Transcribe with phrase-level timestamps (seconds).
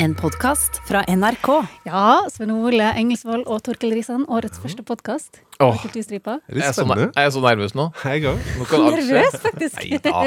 [0.00, 1.48] En podkast fra NRK.
[1.84, 5.42] Ja, Svein Ole Engelsvold og Torkel Risan, årets første podkast.
[5.60, 5.76] Oh.
[5.82, 6.38] Kulturstripa.
[6.48, 7.90] Er Jeg så, er jeg så nervøs nå?
[8.08, 8.40] Jeg òg.
[8.72, 9.76] Nervøs, faktisk.
[9.76, 10.22] Nei da.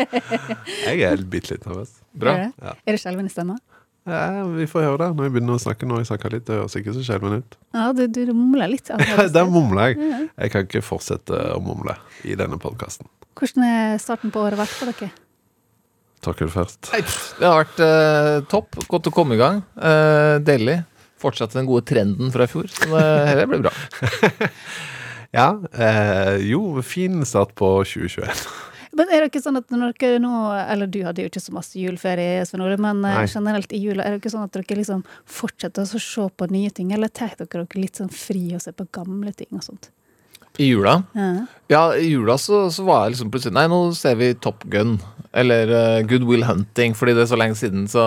[0.85, 1.95] Jeg er bitte litt nervøs.
[2.13, 2.35] Bra.
[2.35, 2.75] Er det, Ja.
[2.85, 3.57] er det skjelven i stemma?
[4.05, 5.87] Ja, vi får høre det når jeg begynner å snakke.
[5.89, 7.57] Når jeg snakker litt, Det høres ikke så skjelven ut.
[7.73, 8.85] Ja, du, du mumler litt.
[9.33, 10.29] Der mumler jeg.
[10.37, 11.97] Jeg kan ikke fortsette å mumle
[12.27, 13.07] i denne podkasten.
[13.33, 15.09] Hvordan er starten på året vært for dere?
[16.23, 16.89] Først.
[16.93, 17.01] Nei,
[17.39, 18.79] Det har vært eh, topp.
[18.89, 19.61] Godt å komme i gang.
[19.75, 20.79] Eh, deilig.
[21.23, 22.67] Fortsatte den gode trenden fra i fjor.
[22.71, 23.73] Så det her blir bra.
[25.33, 28.43] Ja, eh, jo, fin start på 2021.
[28.93, 31.55] Men er det ikke sånn at når dere nå Eller du hadde jo ikke så
[31.55, 33.25] masse juleferie, Svein Ole, men eh, Nei.
[33.31, 36.69] generelt i jula, er det ikke sånn at dere liksom fortsetter å se på nye
[36.69, 39.89] ting, eller tar dere dere litt sånn fri og ser på gamle ting og sånt?
[40.61, 41.29] I jula Ja.
[41.71, 44.99] Ja, i jula så, så var jeg liksom plutselig Nei, nå ser vi Top Gun.
[45.33, 47.87] Eller uh, Good Will Hunting, fordi det er så lenge siden.
[47.89, 48.03] Så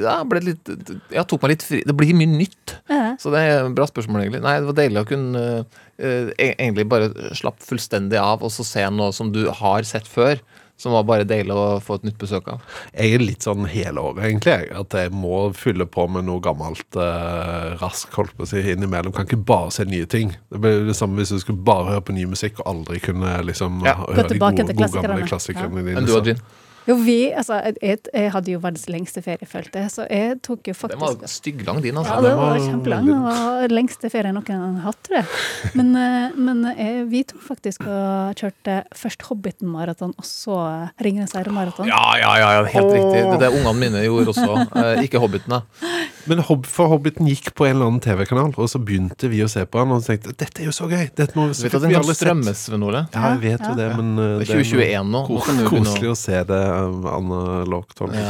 [0.00, 1.82] ja, ble det litt Jeg tok meg litt fri.
[1.84, 2.76] Det blir mye nytt.
[2.88, 3.10] Ja.
[3.20, 4.40] Så det er et bra spørsmål, egentlig.
[4.46, 8.64] Nei, det var deilig å kunne eh, e- egentlig bare slappe fullstendig av og så
[8.64, 10.40] se noe som du har sett før.
[10.76, 12.62] Som var bare deilig å få et nytt besøk av.
[12.90, 14.56] Jeg er litt sånn hele året, egentlig.
[14.74, 19.14] At jeg må fylle på med noe gammelt eh, raskt holdt på å si, innimellom.
[19.14, 20.34] Kan ikke bare se nye ting.
[20.50, 23.36] Det blir det samme hvis du skulle bare høre på ny musikk og aldri kunne
[23.46, 23.94] liksom Ja.
[24.02, 25.94] høre de gode, gode gamle klassikerne dine.
[26.00, 26.42] Men du og Gin?
[26.84, 30.68] Jo, vi Altså, jeg, jeg hadde jo verdens lengste ferie, følte jeg, så jeg tok
[30.68, 32.20] jo Den var stygg stygglang, din, Ja, altså.
[32.20, 33.06] det den var var kjempelang.
[33.08, 35.26] Det var lengste ferien noen har hatt, tror jeg.
[35.78, 40.58] Men, eh, men jeg, vi tok faktisk og kjørte først Hobbiten-maraton, og så
[41.02, 41.88] Ringenes herre-maraton.
[41.88, 43.22] Ja, ja, ja, ja, helt riktig.
[43.24, 44.66] Det er det ungene mine gjorde også.
[44.80, 45.62] Eh, ikke Hobbiten, da.
[46.28, 49.48] Men Hob for Hobbiten gikk på en eller annen TV-kanal, og så begynte vi å
[49.50, 51.08] se på den, og tenkte dette er jo så gøy.
[51.16, 53.04] Dette må, Du vet du at den kan strømmes, Sven Ole?
[53.12, 53.76] Ja, jeg vet jo Ja.
[53.80, 55.24] det, men uh, Det er 2021 nå.
[55.68, 57.94] Koselig å se det analogt.
[57.98, 58.22] på å si.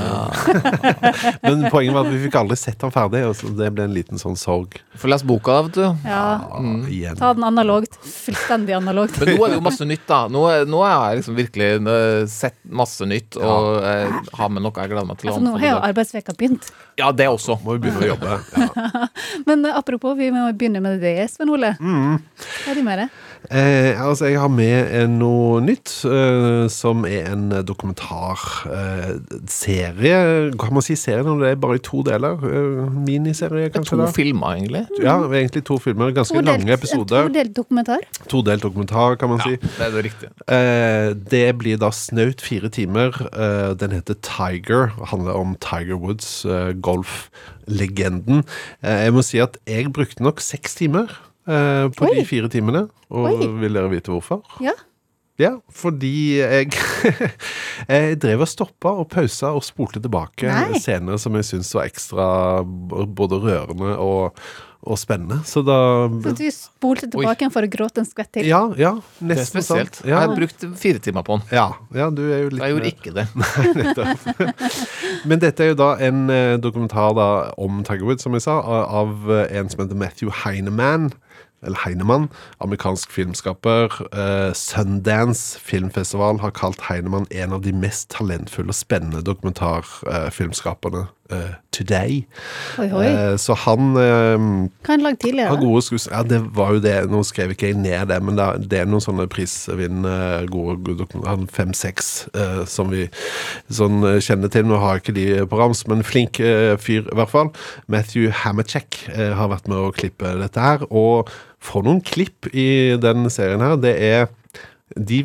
[1.43, 3.95] men poenget var at vi fikk aldri sett den ferdig, og så det ble en
[3.97, 4.79] liten sånn sorg.
[5.01, 6.09] Få lese boka, da, vet du.
[6.09, 7.97] Ja, Ah, ta den analogt.
[8.05, 9.19] Fullstendig analogt.
[9.21, 10.25] Men nå er det jo masse nytt, da.
[10.33, 14.23] Nå, nå har jeg liksom virkelig eh, sett masse nytt, og ja.
[14.39, 15.33] har med noe jeg gleder meg til.
[15.33, 16.71] Altså, nå har jo arbeidsveka begynt.
[17.01, 17.59] Ja, det også.
[17.65, 18.41] Må vi begynne å jobbe.
[18.65, 19.09] Ja.
[19.47, 21.75] Men eh, apropos, vi må begynne med det, Sven Ole.
[21.81, 22.19] Mm.
[22.19, 23.09] Hva er det med det?
[23.53, 30.51] Eh, altså, jeg har med eh, noe nytt, eh, som er en dokumentarserie.
[30.61, 32.35] kan man si serie når det er bare i to deler?
[32.41, 33.97] Eh, miniserie, kanskje?
[33.99, 34.07] To da?
[34.17, 34.85] filmer, egentlig.
[35.03, 36.11] Ja, egentlig to filmer.
[36.17, 37.29] Ganske lange episoder.
[37.29, 37.99] Todelt dokumentar.
[38.31, 39.55] Todelt dokumentar, kan man si.
[39.61, 40.31] Det er det riktige.
[40.49, 43.09] Eh, det blir da snaut fire timer.
[43.33, 44.93] Eh, den heter Tiger.
[45.11, 48.45] handler om Tiger Woods, eh, golflegenden.
[48.83, 51.07] Eh, jeg må si at jeg brukte nok seks timer
[51.49, 52.17] eh, på Oi.
[52.19, 52.87] de fire timene.
[53.15, 53.49] Og Oi.
[53.63, 54.43] vil dere vite hvorfor?
[54.65, 54.75] Ja.
[55.35, 56.69] Ja, fordi jeg
[57.91, 60.79] Jeg drev og stoppa og pausa og spolte tilbake Nei.
[60.79, 62.27] scener som jeg syntes var ekstra
[62.63, 64.39] både rørende og,
[64.85, 65.41] og spennende.
[65.49, 65.77] Så da
[66.25, 68.47] Så du spolte tilbake igjen for å gråte en skvett til.
[68.49, 70.01] Ja, ja, Det er nesten spesielt.
[70.01, 70.09] sånn.
[70.11, 71.47] Ja, Jeg har brukt fire timer på den.
[71.57, 73.27] ja, ja, du er jo litt Jeg gjorde ikke det.
[75.29, 78.61] Men dette er jo da en eh, dokumentar da om Tiger Woods, som jeg sa,
[78.61, 81.13] av eh, en som heter Matthew Heineman.
[81.65, 82.29] Eller Heinemann,
[82.61, 83.89] amerikansk filmskaper.
[84.13, 91.24] Uh, Sundance filmfestival har kalt Heinemann en av de mest talentfulle og spennende dokumentarfilmskaperne eh,
[91.75, 92.25] today.
[92.79, 93.07] Oi, oi.
[93.07, 94.45] Eh, så han eh,
[94.85, 95.57] Hva han lagd har tidligere?
[95.63, 96.01] gode.
[96.11, 96.95] Ja, det var jo det.
[97.11, 101.49] Nå skrev ikke jeg ned det, men det er, noen sånne prisvinnende gode, dokumentarer.
[101.55, 103.09] Fem-seks eh, som vi
[103.73, 104.69] sånn eh, kjenner til.
[104.69, 107.53] Nå har jeg ikke de på rams, men flink eh, fyr i hvert fall.
[107.91, 110.87] Matthew Hammercheck eh, har vært med å klippe dette her.
[110.93, 111.33] Og
[111.65, 114.27] for noen klipp i den serien her, det er
[114.93, 115.23] de,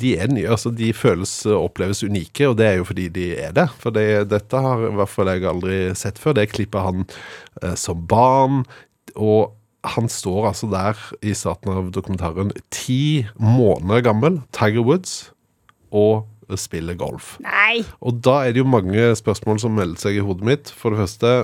[0.00, 3.28] de er nye, altså de føles og oppleves unike, og det er jo fordi de
[3.38, 3.68] er det.
[3.80, 6.36] For det, dette har i hvert fall jeg aldri sett før.
[6.36, 7.06] Det klipper han
[7.62, 8.64] eh, som barn,
[9.14, 9.54] og
[9.94, 15.30] han står altså der i starten av dokumentaren ti måneder gammel, Tiger Woods,
[15.90, 16.26] og
[16.58, 17.36] spiller golf.
[17.44, 17.84] Nei!
[18.02, 20.72] Og da er det jo mange spørsmål som melder seg i hodet mitt.
[20.74, 21.34] For det første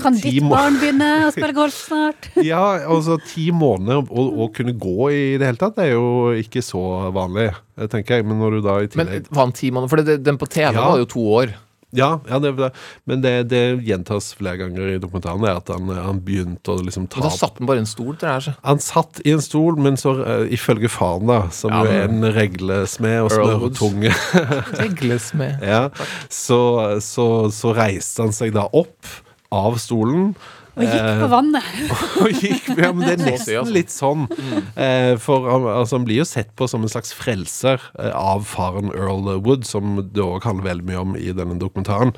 [0.00, 2.30] Kan ditt barn begynne å spille golf snart?
[2.46, 6.30] Ja, altså ti måneder å, å kunne gå i det hele tatt, det er jo
[6.40, 6.82] ikke så
[7.14, 7.50] vanlig,
[7.90, 8.28] tenker jeg.
[8.30, 9.92] Men når du da i Men tillegg var han ti måneder?
[9.96, 10.86] For det, den på TV Ja.
[10.92, 11.56] var jo to år.
[11.90, 12.68] Ja, ja det, det,
[13.10, 17.08] men det, det gjentas flere ganger i dokumentaren, er at han, han begynte å liksom
[17.08, 18.44] Men ta da satt han bare i en stol her.
[18.44, 18.52] så.
[18.62, 22.22] Han satt i en stol, men så uh, ifølge faren, da, som Ja, er en
[22.30, 23.82] reglesmed og Earl Woods.
[23.82, 24.14] smørtunge,
[24.84, 25.58] Regles med.
[25.72, 25.88] ja,
[26.30, 26.60] så,
[27.02, 29.10] så, så reiste han seg da opp
[29.50, 30.34] av stolen,
[30.76, 31.70] Og gikk Eh, på vannet.
[32.22, 33.74] og gikk, ja, men det er Så å si, nesten altså.
[33.76, 34.26] litt sånn.
[34.74, 38.44] Eh, for han, altså, han blir jo sett på som en slags frelser eh, av
[38.48, 42.14] faren Earl Wood, som det òg handler veldig mye om i denne dokumentaren.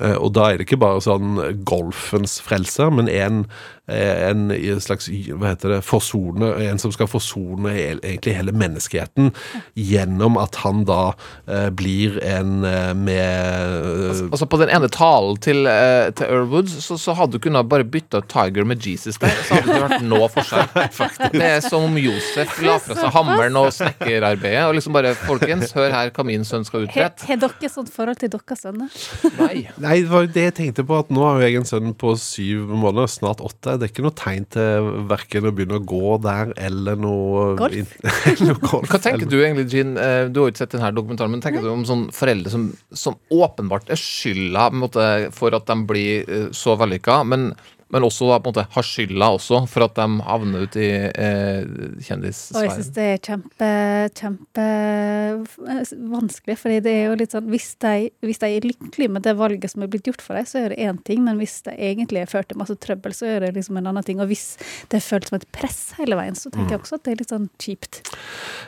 [0.00, 3.44] Eh, og da er det ikke bare sånn golfens frelser, men en,
[3.88, 4.48] eh, en
[4.84, 9.32] slags hva heter det, forsone, en som skal forsone egentlig hele menneskeheten
[9.78, 11.02] gjennom at han da
[11.48, 12.60] eh, blir en
[13.04, 17.36] med med Altså På den ene talen til, eh, til Earl Woods så, så hadde
[17.36, 19.32] du kunnet bare bytta ut Tiger med Jesus der.
[19.46, 20.68] Så hadde det vært nå forskjell.
[21.34, 24.64] Det er som om Josef la fra seg hammeren og snekkerarbeidet.
[24.68, 27.26] Og liksom bare Folkens, hør her hva min sønn skal Har utrette.
[27.30, 28.98] har dere sånt forhold til deres sønner?
[29.38, 29.64] Nei.
[29.84, 32.14] Nei, det var jo det jeg tenkte på, at nå har jeg en sønn på
[32.20, 33.76] syv måneder, snart åtte.
[33.78, 37.94] Det er ikke noe tegn til verken å begynne å gå der, eller noe Golf?
[38.34, 39.94] eller golf Hva tenker du egentlig, Jean?
[40.00, 42.66] Eh, Du har jo ikke sett denne dokumentaren, men tenker du om sånne foreldre som,
[42.96, 45.06] som åpenbart er skylda på en måte,
[45.36, 47.50] for at de blir eh, så vellykka, men,
[47.92, 50.88] men også da på en måte har skylda også for at de havner ut i
[51.08, 52.72] eh, Og jeg kjendissfæren?
[52.78, 53.70] syns det er kjempe,
[54.18, 59.14] kjempe eh, vanskelig, fordi det er jo litt sånn hvis de, hvis de er lykkelige
[59.16, 61.40] med det valget som er blitt gjort for dem, så er det én ting, men
[61.40, 64.22] hvis det egentlig er ført til masse trøbbel, så er det liksom en annen ting.
[64.22, 64.54] Og hvis
[64.92, 67.20] det er følt som et press hele veien, så tenker jeg også at det er
[67.22, 68.02] litt sånn kjipt.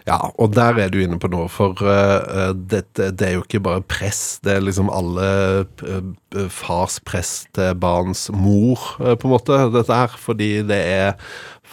[0.06, 3.62] Ja, og der er du inne på noe, for uh, dette, det er jo ikke
[3.64, 5.28] bare press, det er liksom alle
[5.82, 11.08] uh, fars press til barns mor, eh, på en måte, dette her, fordi det er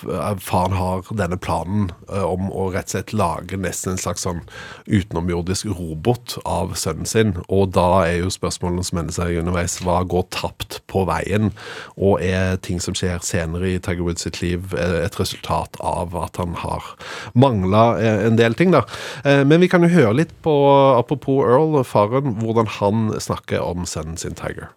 [0.04, 4.26] eh, Faren har denne planen eh, om å rett og slett lage nesten en slags
[4.26, 4.42] sånn
[4.90, 10.02] utenomjordisk robot av sønnen sin, og da er jo spørsmålene som hender seg underveis, hva
[10.10, 11.52] går tapt på veien,
[11.96, 16.18] og er ting som skjer senere i Tiger Woods sitt liv eh, et resultat av
[16.20, 16.94] at han har
[17.38, 18.84] mangla eh, en del ting, da.
[19.24, 20.54] Eh, Men vi kan jo høre litt på,
[20.98, 24.72] apropos Earl, faren, hvordan han snakker om sønnen sin Tiger.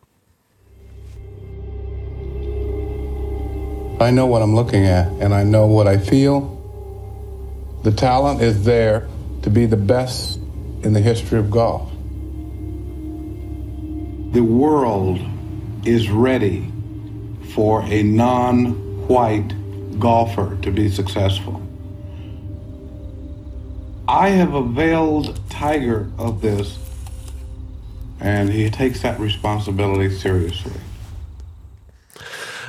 [4.01, 6.53] I know what I'm looking at and I know what I feel.
[7.83, 9.09] The talent is there
[9.43, 10.39] to be the best
[10.83, 11.91] in the history of golf.
[14.37, 15.19] the world
[15.87, 16.71] is ready
[17.55, 18.73] for a non
[19.09, 21.63] white golfer to be successful.
[24.07, 26.79] I have availed Tiger of this,
[28.21, 30.81] and he takes that responsibility seriously.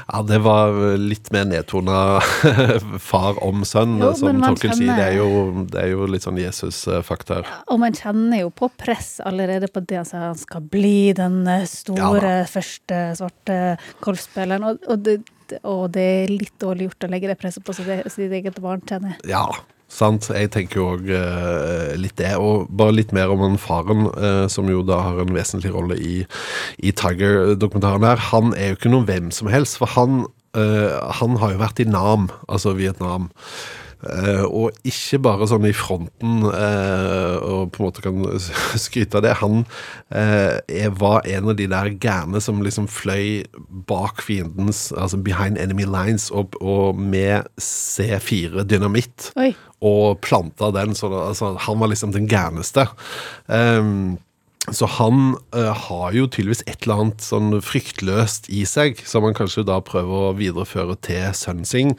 [0.07, 0.71] Ja, det var
[1.01, 2.21] litt mer nedtona
[3.09, 4.93] far om sønn, Jo, som Tolkien sier.
[4.95, 7.47] Det er jo, det er jo litt sånn Jesus-faktor.
[7.67, 11.41] Og man kjenner jo på press allerede på det han sier han skal bli den
[11.51, 13.57] eh, store, Ja første svarte
[14.03, 14.63] golfspilleren.
[14.69, 15.17] Og, og, det,
[15.67, 18.61] og det er litt dårlig gjort å legge det presset på sitt, e- sitt eget
[18.63, 19.33] barn, kjenner jeg.
[19.35, 19.45] Ja,
[19.91, 20.29] sant.
[20.33, 21.11] Jeg tenker jo òg
[21.99, 22.33] litt det.
[22.41, 25.97] Og bare litt mer om han faren, eh, som jo da har en vesentlig rolle
[25.99, 26.21] i,
[26.79, 28.21] i Tiger-dokumentaren her.
[28.31, 30.25] Han er jo ikke noen hvem som helst, for han,
[30.57, 33.31] eh, han har jo vært i Nam, altså Vietnam.
[34.05, 38.19] Eh, og ikke bare sånn i fronten eh, og på en måte kan
[38.85, 39.33] skryte av det.
[39.41, 39.63] Han
[40.13, 43.47] eh, var en av de der gærne som liksom fløy
[43.89, 49.51] bak fiendens Altså behind enemy lines og, og med C4 dynamitt Oi.
[49.81, 50.93] og planta den.
[50.97, 52.87] Så altså, han var liksom den gærneste.
[53.49, 54.17] Ehm,
[54.75, 59.35] så han uh, har jo tydeligvis et eller annet sånn fryktløst i seg, som han
[59.37, 61.93] kanskje da prøver å videreføre til sønnen sin.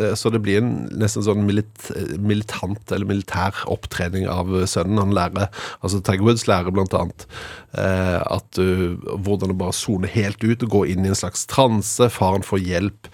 [0.00, 5.02] eh, Så det blir en nesten sånn milit, militant eller militær opptrening av sønnen.
[5.02, 5.52] Han lærer,
[5.82, 7.26] altså Tiger Woods lærer blant annet
[7.76, 11.44] uh, at uh, hvordan å bare sone helt ut og gå inn i en slags
[11.50, 12.08] transe.
[12.14, 13.12] Faren får hjelp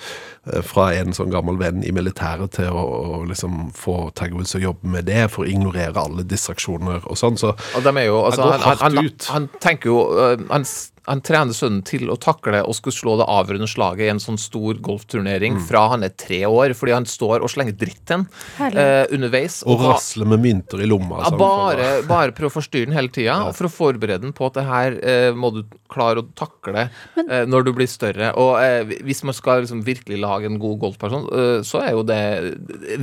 [0.66, 4.62] fra en sånn gammel venn i militæret til å, å liksom få Tiger Woods til
[4.62, 7.38] å jobbe med det, for å ignorere alle distraksjoner og sånn.
[7.40, 10.66] Så Og de er jo, altså, han, han, han, han tenker jo øh, han,
[11.06, 14.38] han trener sønnen til å takle og skulle slå det avgjørende slaget i en sånn
[14.40, 15.66] stor golfturnering Mm.
[15.68, 18.26] fra han er tre år, fordi han står og slenger dritt til ham
[18.72, 19.62] eh, underveis.
[19.66, 21.20] og og rasler med mynter i lomma.
[21.24, 24.54] ja, bare, bare prøve å forstyrre den hele tida, for å forberede den på at
[24.54, 25.62] det her eh, må du
[25.94, 28.32] klare å takle eh, når du blir større.
[28.40, 32.02] Og eh, hvis man skal liksom virkelig lage en god golfperson, eh, så er jo
[32.02, 32.22] det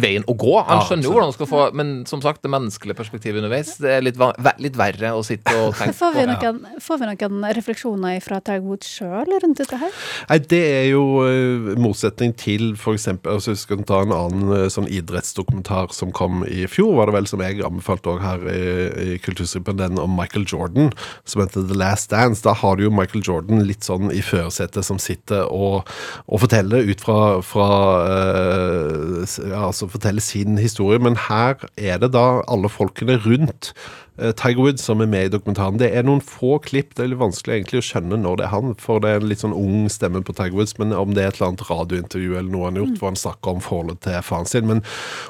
[0.01, 0.55] veien å gå.
[0.65, 3.77] Han Ja, skjønner jo hvordan han skal få Men som sagt, det menneskelige perspektivet underveis,
[3.77, 4.17] det er litt,
[4.59, 6.33] litt verre å sitte og tenke Får vi, på.
[6.33, 7.90] noen, får vi noen refleksjoner
[8.23, 9.91] fra Tagwood sjøl rundt dette her?
[10.29, 14.67] Nei, det er jo eh, motsetning til eksempel, altså vi skal ta en annen eh,
[14.71, 19.15] sånn idrettsdokumentar som kom i fjor, var det vel, som jeg anbefalte også her i,
[19.15, 20.91] i Kulturstripen, den om Michael Jordan,
[21.25, 22.43] som heter The Last Dance.
[22.45, 25.89] Da har du jo Michael Jordan litt sånn i førersetet som sitter og,
[26.27, 27.69] og forteller ut fra, fra
[28.05, 33.73] eh, ja, altså forteller sin historie, men her er det da alle folkene rundt
[34.17, 35.77] Tiger Woods som er med i dokumentaren.
[35.79, 36.91] Det er noen få klipp.
[36.97, 39.29] Det er litt vanskelig egentlig å skjønne når det er han, for det er en
[39.31, 40.75] litt sånn ung stemme på Tiger Woods.
[40.81, 43.21] Men om det er et eller annet radiointervju eller noe han har gjort, hvor han
[43.23, 44.67] snakker om forholdet til faren sin.
[44.69, 44.83] Men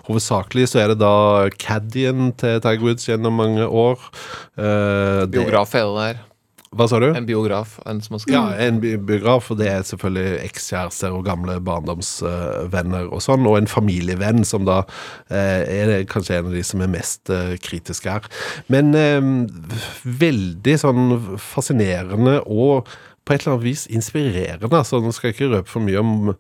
[0.10, 1.14] hovedsakelig så er det da
[1.62, 4.02] caddien til Tiger Woods gjennom mange år.
[4.58, 6.22] Eh, det- Biograf er det der.
[6.72, 7.10] Hva sa du?
[7.12, 7.74] En biograf.
[7.86, 8.00] En
[8.32, 13.58] Ja, en bi- biograf, og det er selvfølgelig ekskjærester og gamle barndomsvenner og sånn, og
[13.60, 14.78] en familievenn som da
[15.30, 18.30] eh, er kanskje en av de som er mest eh, kritiske her.
[18.72, 19.20] Men eh,
[20.24, 21.04] veldig sånn
[21.44, 22.88] fascinerende og
[23.26, 24.70] på et eller annet vis inspirerende.
[24.78, 26.32] altså Nå skal jeg ikke røpe for mye om,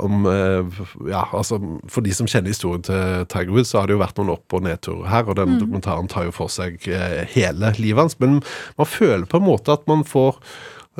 [0.00, 0.80] om eh,
[1.10, 1.60] ja, altså
[1.92, 4.56] For de som kjenner historien til Tiger Woods, så har det jo vært noen opp-
[4.56, 8.18] og nedturer her, og denne dokumentaren tar jo for seg eh, hele livet hans.
[8.22, 8.40] Men
[8.80, 10.40] man føler på en måte at man får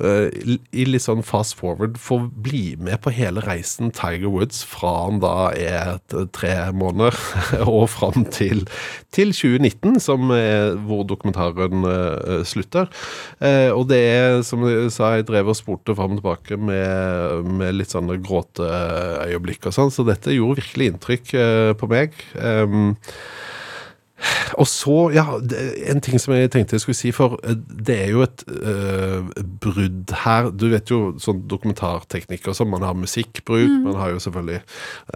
[0.00, 5.21] i litt sånn fast forward får bli med på hele reisen Tiger Woods fra han
[5.23, 5.99] da er
[6.35, 7.16] tre måneder
[7.66, 8.64] og fram til,
[9.14, 12.88] til 2019, som er hvor dokumentaren uh, slutter.
[13.42, 17.50] Uh, og det er, som jeg sa, jeg drev og spurte fram og tilbake med,
[17.61, 22.16] med litt sånne gråteøyeblikk og sånn, så dette gjorde virkelig inntrykk uh, på meg.
[22.37, 22.97] Um,
[24.61, 25.25] og så, ja,
[25.88, 29.31] en ting som jeg tenkte jeg skulle si, for eh, det er jo et uh,
[29.62, 30.50] brudd her.
[30.52, 34.61] Du vet jo sånn dokumentarteknikker som man har musikkbruk, man har jo selvfølgelig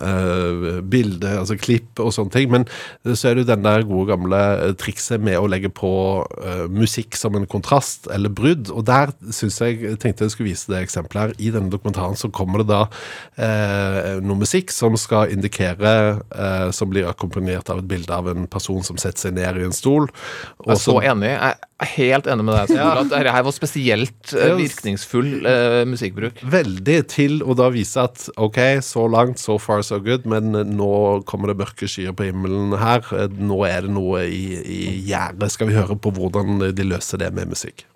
[0.00, 2.64] uh, bilde, altså klipp og sånne ting, men
[3.04, 4.40] så er det jo den der gode gamle
[4.80, 5.92] trikset med å legge på
[6.24, 10.72] uh, musikk som en kontrast eller brudd, og der synes jeg, tenkte jeg skulle vise
[10.72, 11.36] det eksempelet her.
[11.36, 12.82] I denne dokumentaren så kommer det da
[14.24, 15.92] noe musikk som skal indikere,
[16.74, 19.76] som blir akkompagnert av et bilde av en person som setter seg ned i en
[19.76, 20.08] stol.
[20.64, 21.30] Jeg er så enig.
[21.32, 22.74] Jeg er helt enig med deg.
[22.84, 26.42] At dette her var spesielt eh, virkningsfull eh, musikkbruk.
[26.54, 30.92] Veldig til å da vise at ok, så langt, so far so good, men nå
[31.28, 33.04] kommer det mørke skyer på himmelen her.
[33.34, 35.52] Nå er det noe i, i gjerdet.
[35.54, 37.86] Skal vi høre på hvordan de løser det med musikk?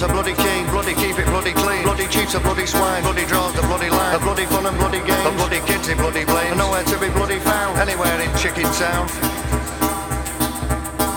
[0.00, 1.82] Cops bloody king, bloody keep it bloody clean.
[1.84, 4.14] Bloody chiefs are bloody swine, bloody draws the bloody line.
[4.14, 6.56] A bloody fun and bloody games, the bloody kids bloody blames.
[6.56, 9.06] Nowhere to be bloody found, anywhere in Chicken Town.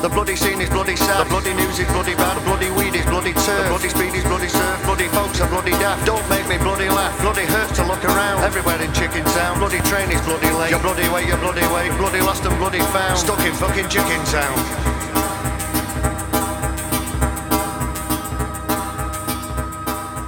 [0.02, 2.94] The bloody scene is bloody sad, the bloody news is bloody bad, the bloody weed
[2.94, 3.64] is bloody turf.
[3.64, 6.06] The bloody speed is bloody surf, bloody folks are bloody daft.
[6.06, 8.44] Don't make me bloody laugh, bloody hurts to look around.
[8.44, 10.72] Everywhere in Chicken Town, bloody train is bloody late.
[10.72, 13.18] You're bloody way, you're bloody way, bloody lost and bloody found.
[13.18, 14.83] Stuck in fucking Chicken Town.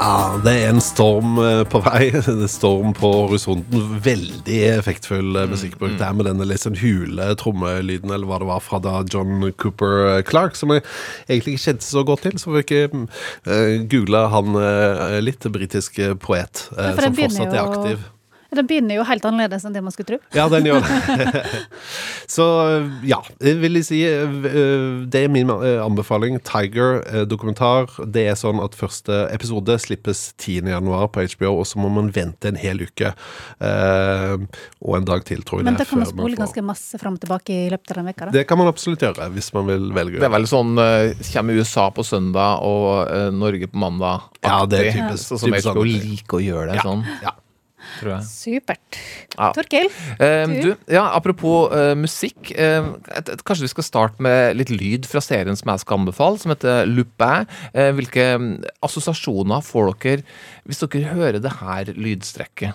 [0.05, 2.11] Ja, det er en storm eh, på vei.
[2.13, 3.85] Det er storm på horisonten.
[4.05, 8.61] Veldig effektfull eh, musikkbruk der med denne litt sånn hule trommelyden, eller hva det var
[8.61, 10.83] fra da John Cooper Clark, som jeg
[11.25, 12.37] egentlig ikke kjente så godt til.
[12.37, 13.05] Så får vi ikke
[13.49, 18.11] uh, google han eh, litt, britisk eh, poet, eh, Ja, som fortsatt er jo- aktiv.
[18.55, 20.19] Den begynner jo helt annerledes enn det man skulle tro.
[20.35, 21.43] Ja, den gjør det.
[22.35, 22.45] Så
[23.05, 24.39] ja, jeg vil si eh,
[25.11, 26.39] det er min eh, anbefaling.
[26.45, 27.91] Tiger-dokumentar.
[28.11, 30.69] Det er sånn at første episode slippes 10.
[30.73, 33.11] januar på HBO, og så må man vente en hel uke.
[33.59, 34.35] eh,
[34.81, 35.85] Og en dag til, tror jeg Men det.
[35.85, 38.35] da kan man spole ganske masse fram og tilbake i løpet av den veka da.
[38.35, 40.19] Det kan man absolutt gjøre, hvis man vil velge.
[40.21, 44.29] Det er vel sånn eh, Kommer USA på søndag og eh, Norge på mandag?
[44.45, 45.37] Ja, det er typisk- Ja.
[45.37, 47.31] som typisk HBO like liker å gjøre det Ja, sånn, ja.
[47.99, 48.27] Tror jeg.
[48.29, 48.99] Supert.
[49.37, 49.51] Ja.
[49.55, 49.89] Torkil,
[50.19, 50.61] Eh, Du?
[50.61, 52.51] du, ja, apropos eh, musikk.
[52.55, 52.83] eh,
[53.15, 56.39] et, et, kanskje vi skal starte med litt lyd fra serien som jeg skal anbefale,
[56.39, 57.47] som heter Lupin.
[57.73, 58.27] Eh, hvilke
[58.83, 60.23] assosiasjoner får dere
[60.65, 62.73] hvis dere hører det her lydstrekket?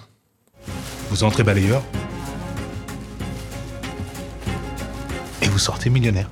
[1.11, 1.83] Vous entrez balayeur
[5.43, 6.29] et vous sortez millionnaire.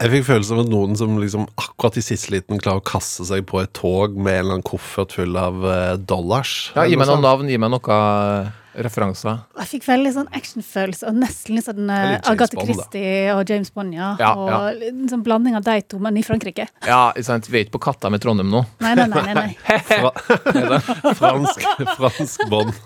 [0.00, 3.44] Jeg fikk følelsen av noen som liksom akkurat i siste liten klarer å kaste seg
[3.50, 6.70] på et tog med en eller annen koffert full av eh, dollars.
[6.72, 8.48] Ja, Gi meg noen navn, gi meg noe eh,
[8.86, 9.42] referanser.
[9.60, 12.70] jeg fikk veldig sånn actionfølelse, og nesten litt sånn eh, litt Agathe Bond.
[12.70, 14.12] Christie og James Bond, ja.
[14.20, 14.90] Ja, og ja.
[14.90, 16.68] en sånn blanding av de to, men i Frankrike.
[16.86, 17.50] Ja, ikke sant?
[17.50, 18.64] Vi er ikke på Katta med Trondheim nå.
[18.84, 19.24] Nei, nei, nei.
[19.30, 19.80] nei, nei.
[19.90, 20.12] Fra,
[21.18, 22.74] fransk, fransk Bond.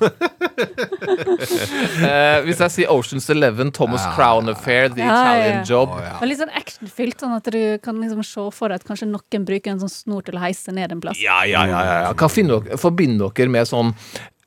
[2.05, 5.65] Eh, hvis jeg sier Oceans Eleven, Thomas Crown Affair, The Ja, ja, Italian ja.
[5.67, 9.09] Job Og litt sånn actionfylt, sånn at du kan liksom se for deg at kanskje
[9.11, 11.21] noen bruker en sånn snor til å heise ned en plass.
[11.23, 11.83] Ja, ja, ja.
[11.85, 12.13] ja, ja.
[12.15, 13.95] Hva dere, forbinder dere med sånn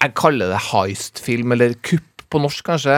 [0.04, 2.92] Jeg kaller det heist-film, eller kupp på norsk kanskje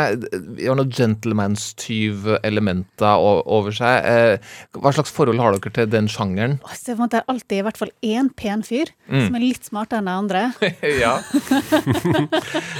[0.57, 3.13] Vi har noen gentlemanstyv-elementer
[3.45, 4.01] over seg.
[4.09, 4.39] Eh,
[4.73, 6.55] hva slags forhold har dere til den sjangeren?
[6.65, 9.25] Det er alltid i hvert fall én pen fyr Mm.
[9.25, 10.53] som er litt smartere enn de andre.
[11.03, 11.21] ja.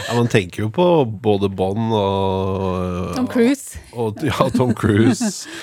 [0.09, 0.85] Ja, man tenker jo på
[1.21, 3.77] både Bond og Tom Cruise.
[3.93, 5.45] Og, ja, Tom Cruise.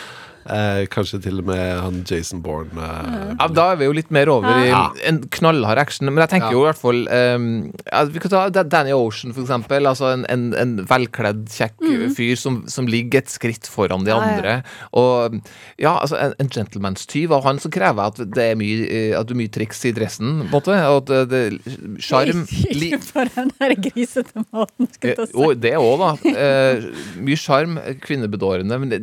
[0.46, 2.70] Eh, kanskje til og med han Jason Bourne.
[2.76, 4.70] Eh, Ja, da er vi jo litt mer over i
[5.08, 6.06] en knallhard action.
[6.06, 6.52] Men jeg tenker Ja.
[6.52, 7.46] jo i hvert fall um,
[7.92, 9.86] ja, Vi kan ta Danny Ocean, for eksempel.
[9.86, 11.82] Altså en, en, en velkledd, kjekk
[12.16, 14.36] fyr som, som ligger et skritt foran de Ja, ja.
[14.36, 14.54] andre.
[14.92, 15.40] Og
[15.82, 19.26] ja, altså en, en gentlemanstyv av han som krever at det er mye eh, At
[19.26, 20.78] du er mye triks i dressen, på en måte.
[20.90, 25.54] Og at det- det Sjarm Ikke bare den der grisete måten, skulle jeg Eh, si.
[25.66, 26.30] Det òg, da.
[26.30, 26.82] Eh,
[27.24, 28.78] mye sjarm, kvinnebedårende.
[28.78, 29.02] Men det,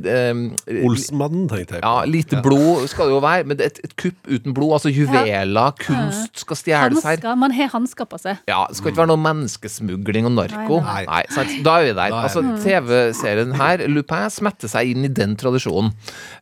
[1.33, 1.87] eh, tenkte jeg på.
[1.87, 4.75] Ja, lite blod skal det jo være, men et, et kupp uten blod.
[4.77, 7.17] Altså juveler, kunst skal stjeles her.
[7.17, 8.43] Hansker, man har hansker på seg.
[8.49, 10.79] Ja, Det skal ikke være noe menneskesmugling og narko.
[10.85, 11.23] Nei, nei.
[11.33, 11.55] sant?
[11.65, 12.13] Da er vi der.
[12.13, 15.91] Er Altså, TV-serien her, Lupin, smetter seg inn i den tradisjonen.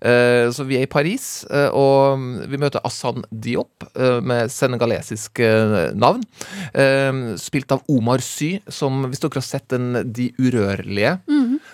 [0.01, 5.41] Uh, så vi er i Paris, uh, og vi møter Assan Diop uh, med senegalesisk
[5.97, 6.23] navn.
[6.73, 11.17] Eh, spilt av Omar Sy, som hvis dere har sett den De urørlige,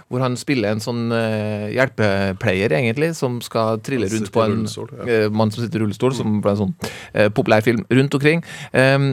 [0.08, 4.92] hvor han spiller en sånn uh, hjelpepleier, egentlig, som skal trille rundt på en rullestol,
[5.02, 5.26] ja.
[5.28, 8.44] uh, mann som sitter i rullestol, som ble en sånn uh, populær film rundt omkring.
[8.72, 9.10] Um,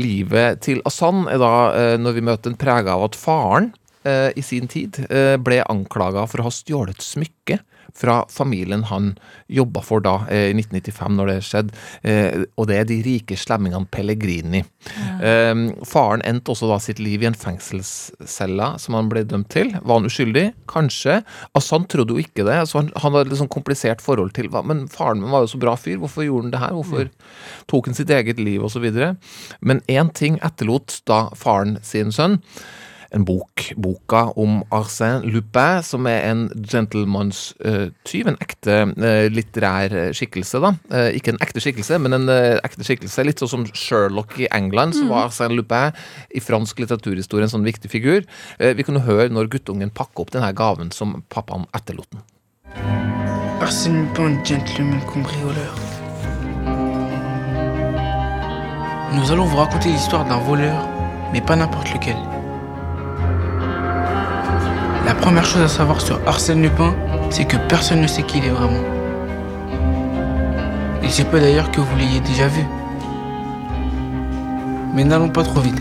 [0.00, 1.54] livet til Asan er da,
[2.00, 3.72] når vi møter en prega av at faren
[4.04, 4.98] i sin tid
[5.40, 7.56] ble anklaga for å ha stjålet smykke
[7.96, 9.12] fra familien han
[9.46, 11.74] jobba for da, eh, i 1995, når det skjedde.
[12.02, 14.64] Eh, og det er de rike slemmingene Pellegrini.
[14.84, 15.54] Ja.
[15.88, 19.70] faren endte også da sitt liv i en fengselscelle som han ble dømt til.
[19.72, 20.44] Var han uskyldig?
[20.68, 21.22] Kanskje.
[21.56, 22.58] Assan trodde jo ikke det.
[22.64, 25.60] Altså han, han hadde et sånn komplisert forhold til Men faren min var jo så
[25.62, 26.76] bra fyr, hvorfor gjorde han det her?
[26.76, 27.10] Hvorfor
[27.70, 28.84] tok han sitt eget liv, osv.?
[29.60, 32.42] Men én ting etterlot da faren sin sønn
[33.14, 40.60] en bok, boka om Arsène Lupin, som er en gentlemanstyv, en ekte eh, litterær skikkelse,
[40.64, 40.74] da.
[40.90, 43.26] Eh, ikke en ekte skikkelse, men en eh, ekte skikkelse.
[43.26, 45.94] Litt sånn som Sherlock i England, så var Arsène Lupin
[46.34, 48.24] i fransk litteraturhistorie en sånn viktig figur.
[48.58, 52.24] Vi kan jo høre når guttungen pakker opp denne gaven som pappaen etterlot den.
[53.62, 55.74] Arsène Lupin, gentleman cambrioleur.
[59.14, 60.88] Nous allons vous raconter l'histoire d'un voleur,
[61.32, 62.16] mais pas n'importe lequel.
[65.06, 66.94] La première chose à savoir sur Arsène Lupin,
[67.28, 68.82] c'est que personne ne sait qui il est vraiment.
[71.02, 72.64] Il se peut d'ailleurs que vous l'ayez déjà vu.
[74.94, 75.80] Mais n'allons pas trop vite.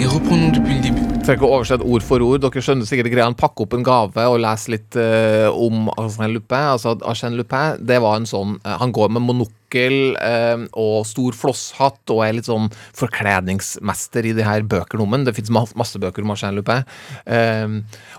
[0.00, 1.03] Et reprenons depuis le début.
[1.24, 2.42] Trenger ikke å oversette ord for ord.
[2.44, 3.24] Dere skjønner sikkert greia.
[3.24, 6.66] Han pakker opp en gave og leser litt uh, om Arsène Lupin.
[6.74, 11.32] Altså, Arsène Lupin, det var en sånn uh, Han går med monokkel uh, og stor
[11.40, 12.68] flosshatt og er litt sånn
[13.00, 15.24] forkledningsmester i de her bøkene om ham.
[15.24, 16.84] Det fins masse bøker om Arsène Lupin.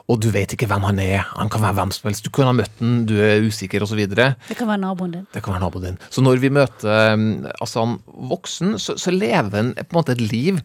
[0.10, 1.30] Og du vet ikke hvem han er.
[1.38, 2.26] Han kan være hvem som helst.
[2.26, 4.02] Du kunne ha møtt ham, du er usikker, osv.
[4.10, 5.30] Det kan være naboen din.
[5.30, 6.02] Det kan være naboen din.
[6.10, 7.30] Så når vi møter um,
[7.62, 8.00] Asan
[8.34, 10.64] voksen, så, så lever han på en måte et liv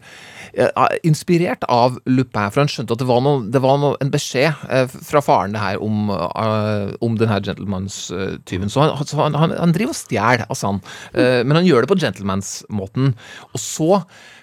[1.07, 2.51] inspirert av Lupin.
[2.51, 5.55] For han skjønte at det var, noe, det var noe, en beskjed eh, fra faren
[5.55, 8.71] det her om, eh, om denne gentlemanstyven.
[8.71, 10.81] Så, han, så han, han, han driver og stjeler, Asan.
[11.13, 13.13] Eh, men han gjør det på gentlemansmåten.
[13.51, 14.01] Og så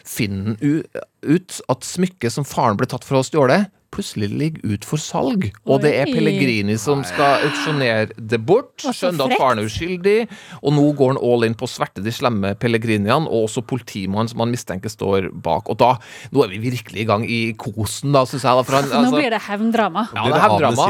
[0.09, 0.83] finner han
[1.29, 3.67] ut at smykket som faren ble tatt for å stjåle,
[3.99, 5.49] plutselig ligger ut for salg.
[5.67, 8.77] Og det er Pellegrini som skal auksjonere det bort.
[8.87, 10.17] Skjønner at faren er uskyldig,
[10.63, 14.31] og nå går han all in på å sverte de slemme pellegriniene, og også politimannen
[14.31, 15.69] som han mistenker står bak.
[15.73, 15.97] Og da,
[16.33, 18.55] nå er vi virkelig i gang i kosen, da, syns jeg.
[18.59, 20.07] Da, for han, Nå altså- blir det hevndrama.
[20.15, 20.89] ja, det er hevndrama.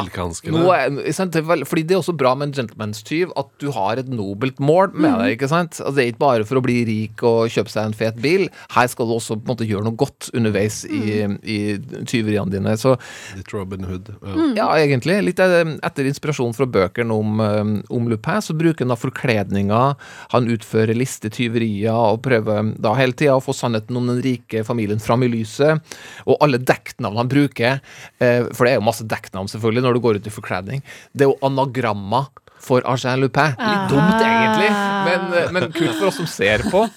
[0.49, 4.93] Nå Fordi det er også bra med en gentlemanstyv at du har et nobelt mål
[4.95, 5.19] med Mm.
[5.23, 5.39] deg.
[5.39, 5.71] ikke sant?
[5.81, 8.49] Altså, det er ikke bare for å bli rik og kjøpe seg en fet bil.
[8.71, 11.39] Her skal du også på en måte gjøre noe godt underveis i, Mm.
[11.45, 12.77] i tyveriene dine.
[12.77, 12.98] Så
[13.37, 14.11] Litt Robin Hood.
[14.21, 14.35] Ja.
[14.35, 14.55] Mm.
[14.57, 15.19] ja, egentlig.
[15.27, 20.11] Litt eh, etter inspirasjon fra bøkene om, eh, om Lupin, så bruker han da forkledninger.
[20.35, 25.03] Han utfører listetyverier og prøver da hele tida å få sannheten om den rike familien
[25.03, 25.85] fram i lyset.
[26.27, 27.81] Og alle dekknavn han bruker,
[28.21, 31.27] eh, for det er jo masse dekknavn selvfølgelig når du går ut i forkledning, det
[31.27, 32.29] er jo anagrammer
[32.65, 33.55] for Arsène Lupin.
[33.59, 34.71] Litt dumt, egentlig,
[35.09, 36.85] men, eh, men kult for oss som ser på.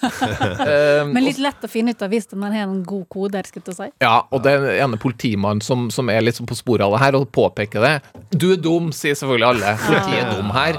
[0.62, 3.72] Eh, Men litt lett å finne ut av hvis man har en god kode skulle
[3.72, 3.86] jeg si.
[4.04, 7.00] ja, og det er den ene politimannen som, som er litt på sporet av det
[7.02, 7.92] her, og påpeker det.
[8.32, 9.72] Du er dum, sier selvfølgelig alle.
[9.82, 10.78] Politiet er dum her.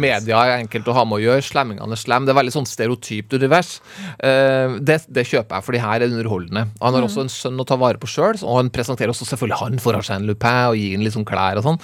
[0.00, 1.44] Media er enkelt å ha med å gjøre.
[1.46, 2.26] Slemmingene er slem.
[2.26, 3.72] Det er veldig sånn stereotypt univers.
[4.18, 6.66] Eh, det, det kjøper jeg, fordi her er det underholdende.
[6.82, 9.60] Han har også en sønn å ta vare på sjøl, og han presenterer også selvfølgelig
[9.62, 11.80] han for Arsène Lupin og gir ham litt sånn klær og sånn.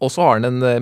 [0.00, 0.80] Og så har han en eh,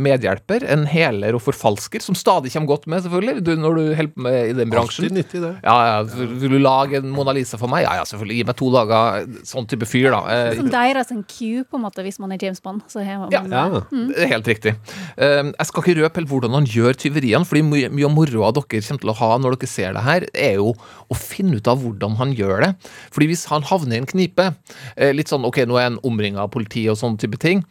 [0.62, 3.42] medhjelper, en heler og forfalsker, som stadig kommer godt med, selvfølgelig.
[3.44, 5.04] Du, når du holder med i den bransjen.
[5.04, 5.52] Alltid nyttig, det.
[5.64, 7.84] Ja, ja, vil vil du lage en Mona Lisa for meg?
[7.84, 8.36] Ja, ja, selvfølgelig.
[8.40, 9.26] Gi meg to dager.
[9.48, 10.22] Sånn type fyr, da.
[10.32, 12.82] Eh, Som deres en cue, på en måte, hvis man er James Bond.
[12.94, 13.42] Man, Ja.
[13.42, 13.82] Ja.
[13.90, 14.74] Det er helt riktig.
[15.16, 18.52] Eh, jeg skal ikke røpe helt hvordan han gjør tyveriene, fordi mye, mye av moroa
[18.52, 20.72] dere kommer til å ha når dere ser det her, er jo
[21.10, 22.72] å finne ut av hvordan han gjør det.
[23.12, 24.54] Fordi hvis han havner i en knipe,
[24.96, 27.64] eh, litt sånn ok, nå er han omringa av politi og sånne type ting,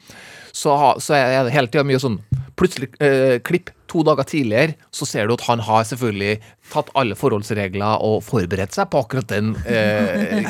[0.51, 2.19] så, så er det hele tida mye sånn
[2.59, 6.37] plutselig eh, klipp to dager tidligere, så ser du at han har selvfølgelig
[6.71, 10.47] tatt alle forholdsregler og forberedt seg på akkurat den eh,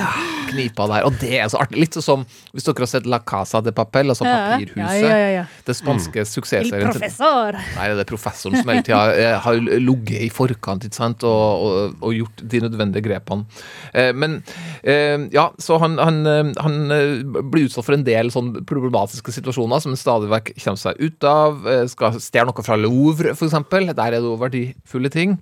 [0.51, 1.07] knipa der.
[1.07, 1.79] Og det er så artig.
[1.81, 4.81] Litt sånn som hvis dere har sett La Casa de Papel, altså Papirhuset.
[4.81, 5.45] Ja, ja, ja, ja.
[5.67, 6.29] Det spanske mm.
[6.29, 7.57] suksessserien til professor!
[7.77, 11.25] Nei, det er professoren som hele tida eh, har ligget i forkant ikke sant?
[11.27, 13.47] Og, og, og gjort de nødvendige grepene.
[13.93, 14.39] Eh, men
[14.83, 19.33] eh, ja, så han, han, eh, han eh, blir utsatt for en del sånn problematiske
[19.37, 21.65] situasjoner som han stadig vekk kommer seg ut av.
[21.91, 23.57] Skal stjele noe fra Louvre, f.eks.
[23.71, 25.37] Der er det jo verdifulle ting.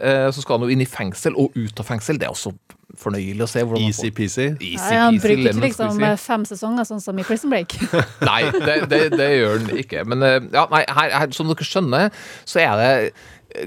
[0.00, 2.18] eh, så skal han jo inn i fengsel og ut av fengsel.
[2.20, 2.52] Det er også
[3.00, 3.62] fornøyelig å se.
[3.64, 4.46] hvordan han får- Easy-peasy.
[4.60, 7.76] Easy Ja, han bruker lemon ikke liksom fem sesonger, sånn som i Prison Break.
[8.30, 10.04] Nei, det, det, det gjør han ikke.
[10.10, 12.10] Men eh, ja, nei, her, her, som dere skjønner,
[12.44, 12.90] så er det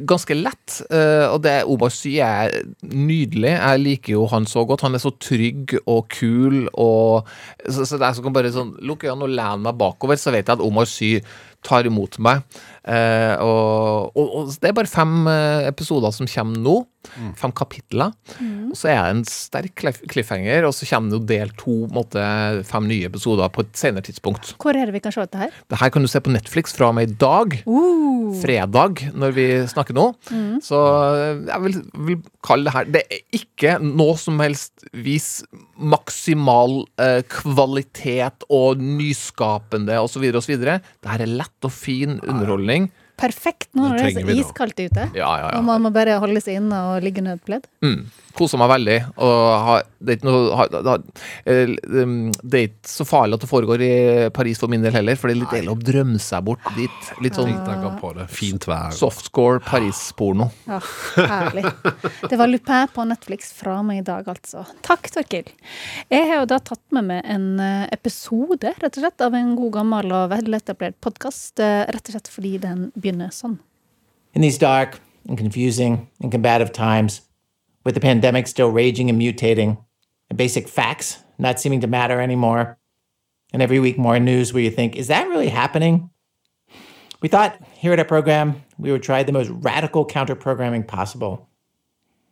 [0.08, 0.78] ganske lett.
[0.96, 2.54] eh, og det Omar Sy er
[2.88, 3.52] nydelig.
[3.56, 4.84] Jeg liker jo han så godt.
[4.86, 6.68] Han er så trygg og kul.
[6.80, 7.28] Og,
[7.68, 10.32] så, så det er så kan bare sånn lukke øynene og lene meg bakover, så
[10.36, 11.16] vet jeg at Omar Sy
[11.64, 12.44] tar imot meg.
[12.84, 16.80] Eh, og, og, og det er bare fem eh, episoder som kommer nå.
[17.36, 18.14] Fem kapitler.
[18.72, 21.74] Og så er det en sterk cliff- cliffhanger, og så kommer det jo del to,
[21.92, 22.24] måtte,
[22.70, 24.54] fem nye episoder på et senere tidspunkt.
[24.64, 25.52] Hvor er det vi kan se dette her?
[25.68, 27.58] Det her kan du se på Netflix fra og med i dag.
[28.40, 30.06] Fredag, når vi snakker nå.
[30.64, 30.80] Så
[31.20, 35.30] eh, jeg vil, vil kalle det her Det er ikke noe som helst vis
[35.84, 40.24] maksimal eh, kvalitet og nyskapende osv.
[40.40, 40.56] osv.
[40.64, 40.80] Det
[41.12, 42.73] her er lett og fin underholdning.
[42.74, 43.03] happening.
[43.20, 45.08] Perfekt nå Det når det er så iskaldt ute.
[45.14, 45.58] Ja, ja, ja.
[45.60, 47.68] Og man må bare holde seg inne og ligge under et pledd.
[47.86, 48.08] Mm.
[48.34, 48.96] Koser meg veldig.
[49.22, 51.04] Og har, det, er ikke noe, har, har,
[51.54, 53.92] eh, um, det er ikke så farlig at det foregår i
[54.34, 57.12] Paris for min del heller, for det er litt deilig å drømme seg bort dit.
[57.22, 57.54] Litt sånn
[58.02, 58.26] på det.
[58.34, 58.90] Fint vær.
[58.98, 60.50] softscore Paris-porno.
[60.66, 60.82] Ja,
[61.30, 61.68] herlig.
[62.26, 64.66] Det var Lupin på Netflix fra meg i dag, altså.
[64.86, 65.54] Takk, Torkil.
[66.10, 69.54] Jeg har jo da tatt med meg en eh, episode, rett og slett, av en
[69.60, 71.62] god gammel og veletablert podkast.
[71.62, 72.88] Rett og slett fordi den
[74.34, 77.22] In these dark and confusing and combative times,
[77.84, 79.84] with the pandemic still raging and mutating,
[80.30, 82.78] and basic facts not seeming to matter anymore,
[83.52, 86.10] and every week more news where you think, is that really happening?
[87.22, 91.48] We thought here at our program we would try the most radical counter programming possible.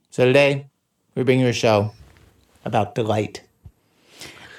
[0.09, 0.67] So today,
[1.15, 1.91] we bring you a show
[2.65, 3.41] about delight.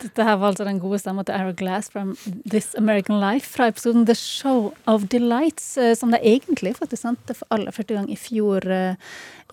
[0.03, 2.03] Dette her var altså den gode stemma til Ira Glass fra
[2.51, 7.37] This American Life fra episoden The Show of Delights, eh, som de egentlig faktisk sendte
[7.39, 8.99] for aller første gang i fjor eh,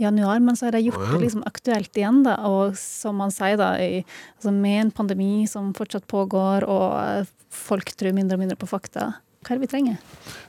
[0.02, 3.60] januar, men så har de gjort det liksom aktuelt igjen, da, og som man sier
[3.60, 4.04] da, i,
[4.40, 9.12] altså med en pandemi som fortsatt pågår, og folk tror mindre og mindre på fakta.
[9.40, 9.98] Hva er det vi trenger?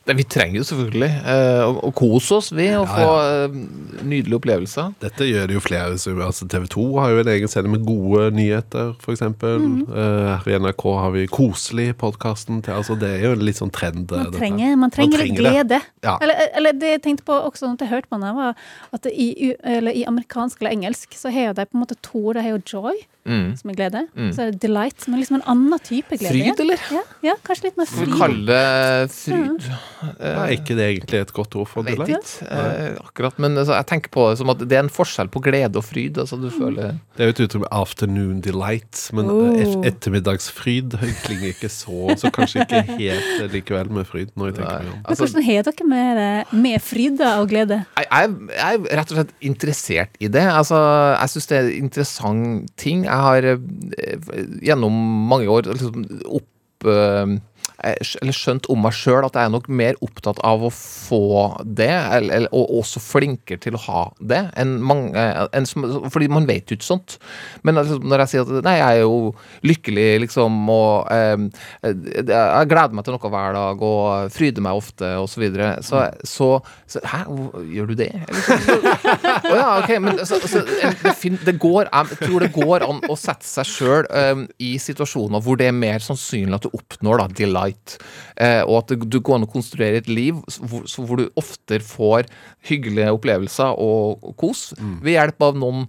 [0.09, 3.53] Det, vi trenger jo selvfølgelig eh, å, å kose oss, vi, og få eh,
[4.01, 4.95] nydelige opplevelser.
[5.05, 5.99] Dette gjør det jo flere.
[6.01, 9.23] så Altså TV 2 har jo en egen scene med gode nyheter, f.eks.
[9.29, 9.85] Mhm.
[9.87, 12.63] Uh, her i NRK har vi Koselig-podkasten.
[12.73, 14.11] Altså, det er jo en litt sånn trend.
[14.11, 15.53] Man trenger, man trenger man trenger det.
[15.55, 15.81] glede.
[16.03, 16.17] Ja.
[16.25, 18.59] Eller, eller det jeg tenkte på også når jeg hørte på den, var
[18.97, 22.25] at i, eller i amerikansk eller engelsk så har de på en måte to.
[22.35, 23.51] De har jo joy, Mm.
[23.55, 24.01] som er glede.
[24.33, 26.33] Så er det delight, som er liksom en annen type glede.
[26.33, 26.81] Fryd, eller?
[26.91, 28.15] Ja, ja kanskje litt mer fryd.
[28.17, 28.63] kaller det
[29.13, 29.67] fryd.
[30.21, 32.33] Ja, er ikke det egentlig et godt ord for Vet delight?
[32.41, 35.29] ikke eh, akkurat, men altså, jeg tenker på det som at det er en forskjell
[35.33, 36.19] på glede og fryd.
[36.23, 39.85] Altså, du føler Det er jo et uttrykk med afternoon delight, men Oh.
[39.87, 44.73] ettermiddagsfryd klinger ikke så Så kanskje ikke helt eh, likevel med fryd, når jeg tenker
[44.81, 44.97] meg om.
[44.97, 47.81] Men altså, hvordan har dere med, det- med fryd da, og glede?
[47.97, 50.47] jeg, jeg, jeg er rett og slett interessert i det.
[50.51, 50.77] Altså,
[51.21, 53.05] jeg syns det er en interessant ting.
[53.05, 53.59] Jeg har eh,
[54.65, 54.93] gjennom
[55.31, 56.05] mange år liksom
[56.41, 57.37] opp eh,
[57.83, 61.23] eller skjønt om meg sjøl at jeg er nok mer opptatt av å få
[61.65, 65.21] det, eller, og også flinkere til å ha det, enn mange
[65.57, 65.69] en,
[66.11, 67.17] Fordi man vet jo ikke sånt.
[67.67, 69.33] Men altså, når jeg sier at nei, jeg er jo
[69.67, 71.47] lykkelig, liksom, og eh,
[71.87, 76.07] jeg gleder meg til noe hver dag og fryder meg ofte, og så videre, så,
[76.27, 76.53] så,
[76.91, 77.25] så Hæ,
[77.73, 78.11] gjør du det?
[79.51, 83.17] Å ja, ok, men så, det, fin, det går, jeg tror det går an å
[83.19, 84.09] sette seg sjøl
[84.63, 87.70] i situasjoner hvor det er mer sannsynlig at du oppnår da, delight.
[88.37, 92.29] Eh, og at du går an å konstruere et liv hvor, hvor du oftere får
[92.71, 94.71] hyggelige opplevelser og, kos kos
[95.05, 95.85] ved hjelp av noen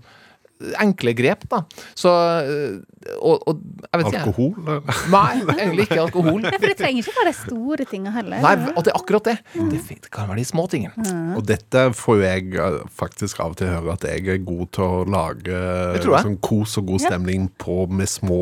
[0.81, 1.63] enkle grep, da.
[1.97, 2.11] Så
[2.45, 2.79] eh,
[3.17, 4.19] Og, og jeg vet ikke.
[4.21, 4.51] Alkohol?
[4.61, 4.99] eller?
[5.15, 6.43] Nei, egentlig ikke alkohol.
[6.45, 8.43] Ja, for det trenger ikke være de store tinga heller.
[8.45, 9.35] Nei, og det er akkurat det.
[9.55, 11.15] Det, er det kan være de små tingene.
[11.39, 14.69] Og dette får jo jeg eh, faktisk av og til høre at jeg er god
[14.77, 15.63] til å lage
[16.05, 17.09] sånn kos og god Ja.
[17.09, 18.39] stemning på med små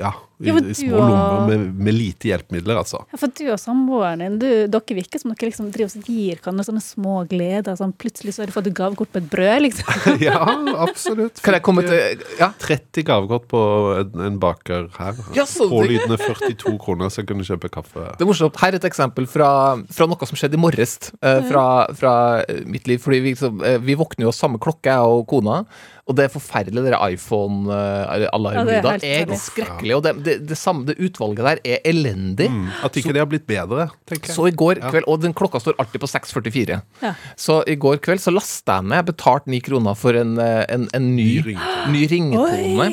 [0.00, 3.00] Ja, i, Ja, i små og- lommer med, med lite hjelpemidler, altså.
[3.12, 6.38] Ja, for du og samboeren din, du, dere virker som dere liksom driver og gir
[6.38, 7.74] hverandre sånne små gleder.
[7.80, 10.18] Sånn, plutselig så har du fått gavekort på et brød, liksom.
[10.28, 10.38] Ja,
[10.84, 11.42] absolutt.
[11.42, 12.52] Kan jeg komme til Ja.
[12.62, 13.62] 30 gavekort på
[13.98, 15.18] en, en baker her.
[15.34, 18.06] Ja, Pålydende 42 kroner, så jeg kunne kjøpe kaffe.
[18.18, 18.56] Det er morsomt.
[18.62, 19.50] Her er et eksempel fra,
[19.90, 20.96] fra noe som skjedde i morges.
[21.22, 21.64] eh, fra,
[21.98, 22.14] fra
[22.46, 22.98] eh, mitt liv.
[23.02, 25.64] Fordi vi, så, eh, vi våkner jo av samme klokke, jeg og kona.
[26.08, 28.86] Og det er forferdelig, dere er iPhone-alarmlyder.
[28.88, 29.94] Ja, det er skrekkelig.
[29.98, 32.48] Og det, det, det, samme, det utvalget der er elendig.
[32.84, 34.36] At ikke det har blitt bedre, tenker jeg.
[34.38, 36.78] Så i går kveld, Og den klokka står alltid på 6.44.
[37.04, 37.12] Ja.
[37.36, 40.88] Så i går kveld så lasta jeg ned, betalte ni kroner for en, eh, en,
[40.96, 41.92] en ny, Ny ringetone.
[41.92, 42.88] ny ringetone.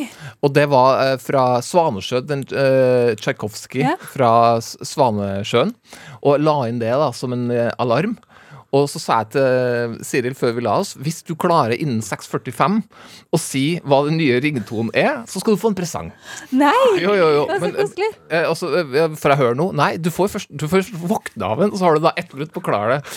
[0.45, 3.95] Og det var eh, fra Svanesjø, den uh, Tsjajkovskij Ja.
[4.11, 5.71] fra Svanesjøen.
[6.25, 8.17] Og la inn det da som en eh, alarm.
[8.75, 12.81] Og så sa jeg til Siril før vi la oss hvis du klarer innen 6.45
[13.35, 16.09] å si hva den nye ringetonen er, så skal du få en presang.
[16.55, 16.73] Nei!
[17.01, 17.43] Jo, jo, jo.
[17.49, 18.09] Det er så Men, koselig.
[18.29, 18.43] eh,
[19.05, 19.75] eh, får jeg høre noe?
[19.75, 22.11] Nei, du får først, du får først våkne av den, og så har du da
[22.19, 23.15] ett minutt på å klare det.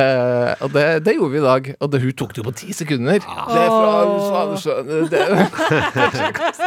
[0.00, 1.70] Eh, og det, det gjorde vi i dag.
[1.80, 3.20] Og det, hun tok det jo på ti sekunder.
[3.20, 3.92] Det er fra
[4.30, 5.24] Svanesjøen det-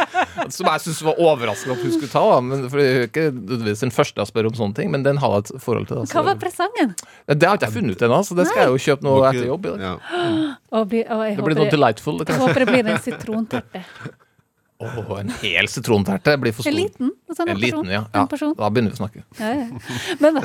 [0.56, 2.24] Som jeg syns var overraskende at hun skulle ta.
[2.44, 5.04] Men, for det er jo ikke nødvendigvis den første jeg spør om sånne ting, men
[5.06, 6.02] den har jeg et forhold til.
[6.02, 6.16] Altså.
[6.18, 6.96] Hva var presangen?
[7.30, 9.46] det har ikke jeg funnet ut ennå, så det skal jeg jo kjøpe nå etter
[9.50, 9.68] jobb.
[9.68, 9.84] i dag.
[9.86, 10.56] Ja.
[10.78, 12.24] Og bli, og jeg Det blir noe delightful.
[12.26, 13.84] Jeg håper det blir en sitronterte.
[14.80, 16.80] Åh, en hel sitronterte blir for En stor.
[16.80, 17.10] liten?
[17.36, 17.84] Sånn En person.
[17.84, 18.04] liten, ja.
[18.14, 18.26] Ja.
[18.56, 19.24] Da begynner vi å snakke.
[19.36, 19.66] Ja, ja.
[20.22, 20.40] Men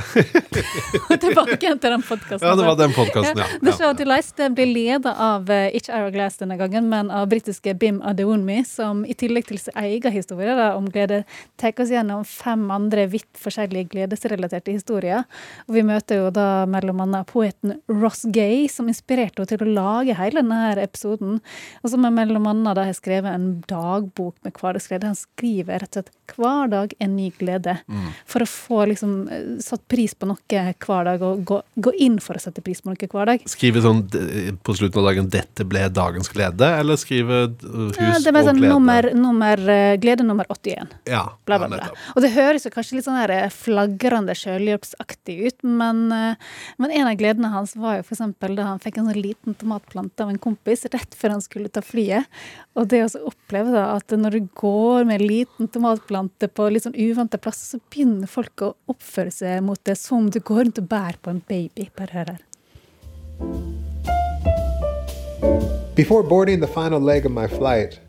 [1.24, 2.43] tilbake igjen til den podkasten.
[2.43, 3.48] ja, det var den podkasten, ja.
[3.63, 7.12] The Show Show Delights det blir ledet av eh, ikke Ira Glass denne gangen, men
[7.13, 11.21] av britiske Bim Adeonmi, som i tillegg til sin egen historie da, om glede,
[11.62, 15.24] tar oss gjennom fem andre vidt forskjellige gledesrelaterte historier.
[15.69, 19.71] Og vi møter jo da mellom annet poeten Ross Gay, som inspirerte henne til å
[19.78, 21.39] lage hele denne episoden.
[21.84, 25.11] Og som er mellom annet da har skrevet en dagbok med hverdagsglede.
[25.11, 27.77] Han skriver rett og slett hver dag en ny glede.
[28.25, 32.17] For å få liksom eh, satt pris på noe hver dag, og gå, gå inn
[32.23, 33.45] for å sette pris på noe hver dag.
[33.49, 34.03] Skrive sånn
[34.65, 38.47] på slutten av dagen 'Dette ble dagens glede', eller skrive uh, 'Hus Ja, det er
[38.49, 38.73] sånn, og glede'?
[38.73, 40.95] nummer, nummer, eh, glede nummer 81.
[41.09, 41.89] Ja, Bla, bla, bla.
[42.15, 46.35] Og det høres jo kanskje litt sånn eh, flagrende sjølhjelpsaktig ut, men, eh,
[46.81, 50.23] men en av gledene hans var jo eksempel da han fikk en sånn liten tomatplante
[50.23, 52.25] av en kompis rett før han skulle ta flyet.
[52.75, 56.86] Og det å oppleve da at når du går med en liten tomatplante på litt
[56.86, 60.65] sånn uvante plasser, så begynner folk å oppføre seg mot det som om du går
[60.65, 61.89] rundt og bærer på en baby.
[61.97, 62.43] Bare hør her.
[65.95, 67.99] Before boarding the final leg of my flight,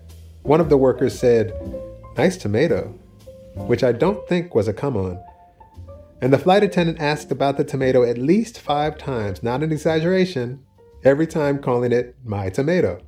[0.43, 1.53] one of the workers said,
[2.17, 2.93] Nice tomato,
[3.69, 5.19] which I don't think was a come on.
[6.23, 10.65] And the flight attendant asked about the tomato at least five times, not an exaggeration,
[11.05, 13.01] every time calling it my tomato.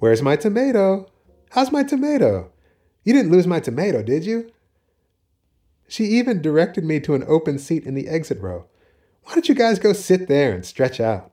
[0.00, 1.06] Where's my tomato?
[1.54, 2.50] How's my tomato?
[3.04, 4.50] You didn't lose my tomato, did you?
[5.86, 8.64] She even directed me to an open seat in the exit row.
[9.22, 11.30] Why don't you guys go sit there and stretch out?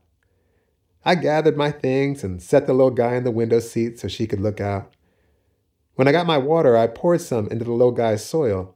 [1.04, 4.28] I gathered my things and set the little guy in the window seat so she
[4.28, 4.94] could look out.
[5.96, 8.76] When I got my water, I poured some into the little guy's soil.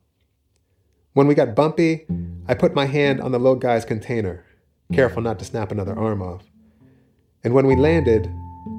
[1.13, 2.07] When we got bumpy,
[2.47, 4.43] I put my hand on the little guy's container,
[4.93, 6.45] careful not to snap another arm off.
[7.43, 8.25] And when we landed,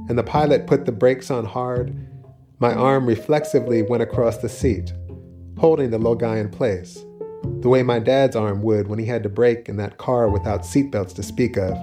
[0.08, 1.94] and the pilot put the brakes on hard,
[2.58, 4.92] my arm reflexively went across the seat,
[5.58, 7.04] holding the little guy in place,
[7.60, 10.62] the way my dad's arm would when he had to brake in that car without
[10.62, 11.76] seatbelts to speak of,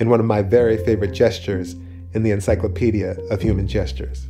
[0.00, 1.74] and one of my very favorite gestures
[2.14, 4.28] in the Encyclopedia of Human Gestures.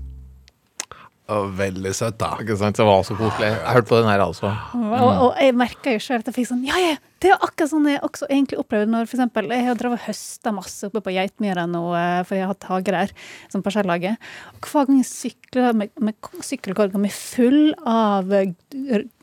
[1.32, 2.34] Og veldig søtt, da.
[2.42, 2.76] Ikke sant?
[2.76, 3.48] Det var så koselig.
[3.52, 4.50] Jeg hørte på den her, altså.
[4.76, 6.96] Og, og jeg merka jo sjøl at jeg fikk sånn Ja, ja!
[7.22, 10.50] Det er akkurat sånn jeg også egentlig opplevde når eksempel, jeg har drevet og høsta
[10.56, 13.12] masse oppe på Geitmyra nå, eh, for jeg har hatt hage der,
[13.52, 14.16] som parsellhage.
[14.66, 18.50] Hver gang jeg sykler med, med sykkelkorga mi full av eh,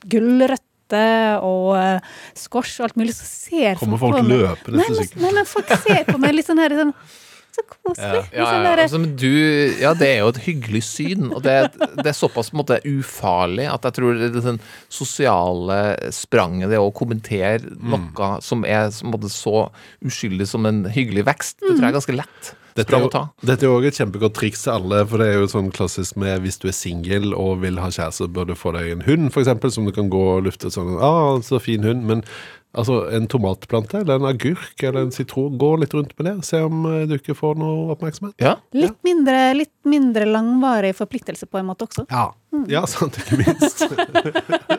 [0.07, 4.85] gulrøtter og uh, squash og alt mulig, så ser Kommer folk folk på meg- løpende
[4.87, 6.93] til men- Nei, men folk ser på meg litt sånn her sånn,
[7.59, 8.21] Så koselig.
[8.31, 9.31] Ja, ja, sånn ja, altså, men du,
[9.81, 11.55] ja, det er jo et hyggelig syn, og det,
[11.99, 14.55] det er såpass på en måte ufarlig at jeg tror det, det
[14.93, 15.79] sosiale
[16.15, 19.67] spranget, det å kommentere noe som er på en måte, så
[20.05, 22.55] uskyldig som en hyggelig vekst, det tror jeg er ganske lett.
[22.79, 25.49] Dette er, jo, dette er jo et kjempegodt triks til alle, for det er jo
[25.51, 28.93] sånn klassisk med hvis du er singel og vil ha kjæreste, bør du få deg
[28.93, 32.23] en hund, eksempel, som du kan gå og lufte sånn, ah, så fin hund, men
[32.77, 35.55] Altså en tomatplante eller en agurk eller en sitron.
[35.57, 36.33] Gå litt rundt med det.
[36.45, 38.35] Se om eh, du ikke får noe oppmerksomhet.
[38.37, 38.59] Ja.
[38.77, 42.05] Litt, mindre, litt mindre langvarig forpliktelse på en måte også.
[42.13, 42.27] Ja,
[42.69, 43.85] ja sant, ikke minst.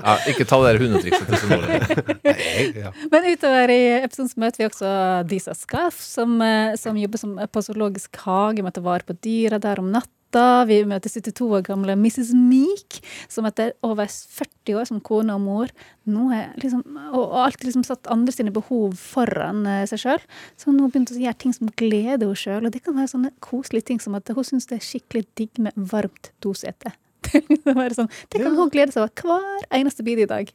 [0.00, 2.92] Ja, ikke ta det der hundetrikset til Sonore.
[3.12, 4.92] Men utover i episoden så møter vi også
[5.28, 9.18] Disa Skaff, som, eh, som jobber som på zoologisk hage med å ta vare på
[9.18, 10.14] dyra der om natta.
[10.30, 12.30] Vi møter 72 år gamle Mrs.
[12.36, 15.72] Meek, som etter over 40 år som kone og mor
[16.10, 20.24] nå er liksom, og, alltid liksom satt andre sine behov foran eh, seg sjøl.
[20.58, 22.66] Så hun har begynt å gjøre ting som gleder henne sjøl.
[22.66, 25.62] Og det kan være sånne koselige ting som at hun syns det er skikkelig digg
[25.62, 26.94] med varmt dosete.
[27.64, 30.48] Det være sånn, det kan hun glede seg over hver eneste bit i dag.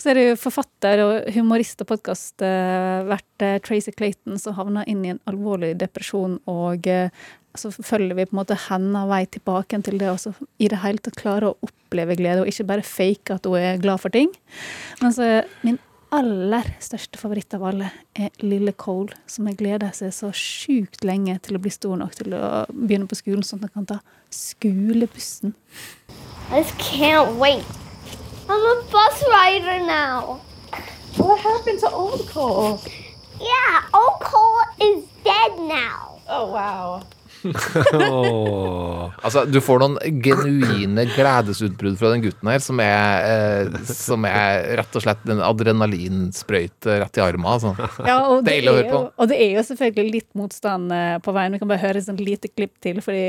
[0.00, 5.04] Så er det jo forfatter og humorist og podkastvert uh, Tracy Clayton som havna inn
[5.06, 9.80] i en alvorlig depresjon, og uh, så følger vi på en måte hennes vei tilbake
[9.84, 13.36] til det så i det hele tatt klare å oppleve glede, og ikke bare fake
[13.36, 14.32] at hun er glad for ting.
[15.02, 15.28] Men så
[15.64, 15.80] min
[16.12, 21.38] aller største favoritt av alle er lille Cole, som har gleda seg så sjukt lenge
[21.44, 24.00] til å bli stor nok til å begynne på skolen, sånn at han kan ta
[24.32, 25.54] skolebussen.
[26.50, 27.64] I just can't wait.
[28.48, 30.40] I'm a bus rider now.
[31.16, 32.80] What happened to Old Cole?
[33.40, 36.20] Yeah, Old Cole is dead now.
[36.28, 37.02] Oh, wow.
[37.44, 39.10] Åh.
[39.22, 43.26] Altså, du får noen genuine gledesutbrudd fra den gutten her, som er,
[43.68, 47.46] eh, som er rett og slett en adrenalinsprøyte rett i armen.
[47.52, 47.74] Altså.
[48.06, 48.96] Ja, og det, Deilig å er på.
[48.96, 51.54] jo, og det er jo selvfølgelig litt motstand eh, på veien.
[51.54, 53.24] Vi kan bare høre et sånt lite klipp til, fordi,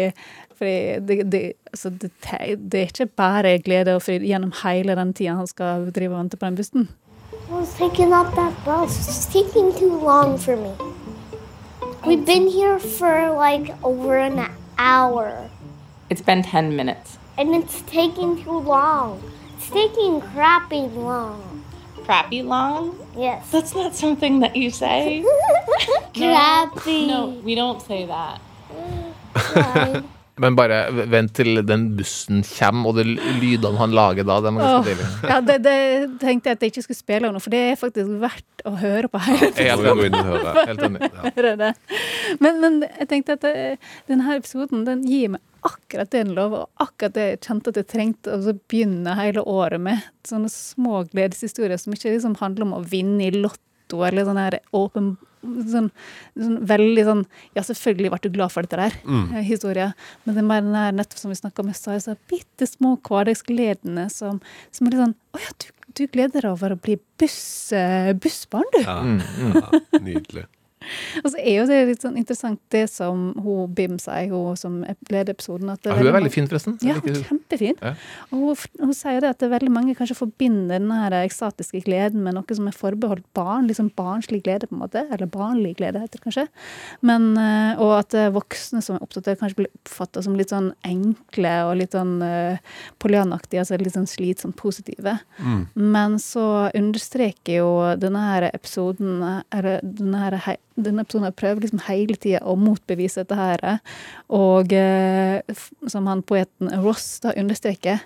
[0.58, 0.76] fordi
[1.10, 2.12] det, det, altså det,
[2.58, 6.24] det er ikke bare glede og fryd gjennom hele den tida han skal drive og
[6.24, 6.90] vente på den bussen.
[7.50, 8.98] I was thinking up that bus.
[8.98, 10.74] It's taking too long for me.
[12.06, 15.50] We've um, been here for like over an hour,
[16.10, 17.18] It's been 10 minutes.
[17.38, 19.22] and it's taking too long.
[19.58, 21.64] It's taking crappy long.
[22.04, 22.98] Crappy long?
[23.18, 23.50] Yes.
[23.52, 25.24] That's not something that you say.
[26.14, 27.08] Crappy.
[27.08, 28.42] No, we don't say that.
[30.42, 34.40] Men bare vent til den bussen kommer, og de lydene han lager da.
[34.42, 35.76] Det er ganske Åh, ja, det, det
[36.24, 39.12] tenkte jeg at jeg ikke skulle spille nå, for det er faktisk verdt å høre
[39.14, 40.08] på hele Må
[40.58, 41.10] helt enig.
[41.38, 41.72] enig.
[42.42, 43.46] Men, men jeg tenkte at
[44.10, 47.78] denne episoden den gir meg akkurat det den lover, og akkurat det jeg kjente at
[47.80, 50.02] jeg trengte å begynne hele året med.
[50.28, 54.60] Sånne små gledeshistorier som ikke liksom handler om å vinne i Lotto eller sånn her
[54.76, 55.14] åpen
[55.44, 55.90] Sånn,
[56.40, 57.24] sånn veldig sånn
[57.58, 59.36] Ja, selvfølgelig ble du glad for dette der, mm.
[59.44, 59.92] historie.
[60.24, 62.68] Men det er mer den her nettopp som vi snakka om i stad, så bitte
[62.70, 65.68] små hverdagsgledene som, som er litt sånn Å ja, du,
[66.00, 68.82] du gleder deg over å bli buss, eh, bussbarn, du.
[68.86, 69.20] Ja, Mm,
[69.58, 70.46] ja, nydelig.
[71.24, 74.82] Og så er jo det litt sånn interessant det som hun Bim sier, hun som
[75.12, 75.72] leder episoden.
[75.74, 76.78] At det Ja, hun er veldig fin, forresten.
[76.86, 77.80] Ja, hun er kjempefin.
[77.80, 77.94] Ja.
[78.32, 82.24] Og hun, hun sier det at det veldig mange kanskje forbinder den her ekstatiske gleden
[82.26, 83.70] med noe som er forbeholdt barn.
[83.70, 85.06] Liksom barnslig glede, på en måte.
[85.10, 86.48] Eller barnlig glede, heter det kanskje.
[87.06, 90.38] Men, eh, og at eh, voksne som er opptatt av det, kanskje blir oppfatta som
[90.38, 92.60] litt sånn enkle og litt sånn uh,
[93.04, 95.18] polyanaktige, altså litt sånn slitsomt positive.
[95.74, 99.22] Men så understreker jo denne her episoden
[99.54, 103.80] eller denne, her, denne her prøver liksom hele tida å motbevise dette her.
[104.34, 105.42] Og eh,
[105.88, 108.04] som han poeten Ross da understreker,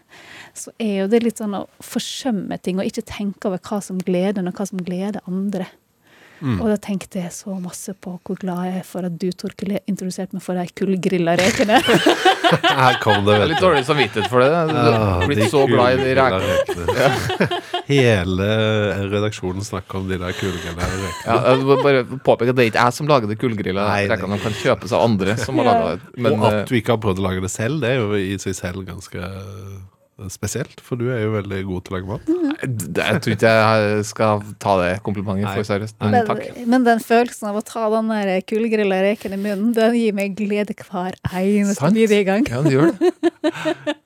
[0.57, 4.01] så er jo det litt sånn å forsømme ting og ikke tenke over hva som
[4.01, 5.69] gleder en, og hva som gleder andre.
[6.41, 9.77] Og da tenkte jeg så masse på hvor glad jeg er for at du, Torkel,
[9.85, 11.79] introduserte introdusert meg for de kullgrilla rekene.
[12.77, 13.65] Her kom det, er vet litt du.
[13.65, 14.49] dårlig samvittighet for det.
[14.69, 16.59] Du Ja, har blitt så glad i de rekene.
[16.69, 17.61] rekene.
[17.87, 18.47] Hele
[19.11, 21.11] redaksjonen snakker om de der kullgrilla rekene.
[21.25, 24.37] Ja, jeg må bare påpeke at det er ikke jeg som lager de kullgrilla rekene.
[24.37, 26.13] De kan kjøpes av andre som har laga det.
[26.21, 28.13] Men og eh, at du ikke har prøvd å lage det selv, det er jo
[28.19, 29.77] i seg selv ganske eh,
[30.33, 30.79] spesielt.
[30.83, 32.29] For du er jo veldig god til å lage mat.
[32.31, 32.53] Mm.
[32.97, 35.97] jeg tror ikke jeg skal ta det komplimentet for seriøst.
[36.01, 36.45] Men Men, takk.
[36.73, 40.73] men den følelsen av å ta den kullgrilla reken i munnen, den gir meg glede
[40.77, 41.97] hver eneste Sant.
[41.97, 42.47] i gang.
[42.49, 43.13] Ja, det gjør det.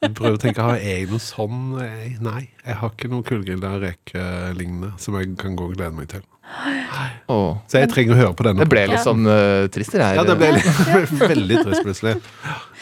[0.02, 1.63] Jeg prøver å tenke, har jeg noe sånn?
[1.82, 6.12] Eh, Nei, jeg har ikke noe kullgrilla reke-lignende som jeg kan gå og glede meg
[6.12, 6.28] til.
[7.32, 7.62] Oh.
[7.71, 8.65] Så jeg trenger å høre på denne.
[8.65, 10.19] Det ble litt sånn uh, trist, det her.
[10.19, 12.17] Ja, det ble litt, veldig trist plutselig.